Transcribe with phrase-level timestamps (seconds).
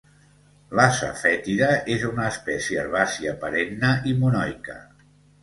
[0.77, 1.67] L'asafètida
[1.97, 4.81] és una espècie herbàcia perenne i monoica.